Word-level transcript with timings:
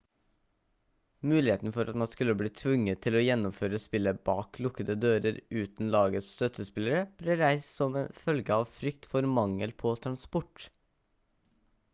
muligheten 1.33 1.73
for 1.75 1.91
at 1.91 1.99
man 2.03 2.07
skulle 2.13 2.33
bli 2.39 2.49
tvunget 2.61 3.01
til 3.05 3.17
å 3.19 3.21
gjennomføre 3.23 3.81
spillet 3.83 4.23
bak 4.31 4.59
lukkede 4.67 4.95
dører 5.03 5.37
uten 5.59 5.93
lagets 5.97 6.33
støttespillere 6.39 7.03
ble 7.21 7.37
reist 7.45 7.77
som 7.83 8.01
følge 8.25 8.57
av 8.61 8.67
frykt 8.81 9.09
for 9.15 9.31
mangel 9.37 9.77
på 9.85 9.95
transport 10.09 10.67